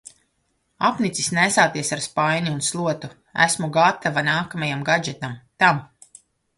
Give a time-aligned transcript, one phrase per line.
[0.87, 3.13] Apnicis nēsāties ar spaini un slotu.
[3.49, 5.89] Esmu gatava nākamajam gadžetam- tam.